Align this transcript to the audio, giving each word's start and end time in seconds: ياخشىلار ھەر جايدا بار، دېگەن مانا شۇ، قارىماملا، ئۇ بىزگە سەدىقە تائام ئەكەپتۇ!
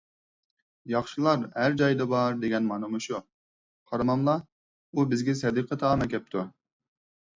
ياخشىلار 0.91 1.43
ھەر 1.59 1.75
جايدا 1.81 2.07
بار، 2.15 2.39
دېگەن 2.45 2.67
مانا 2.71 2.89
شۇ، 3.07 3.21
قارىماملا، 3.91 4.35
ئۇ 4.93 5.07
بىزگە 5.13 5.37
سەدىقە 5.45 5.79
تائام 5.85 6.07
ئەكەپتۇ! 6.07 6.49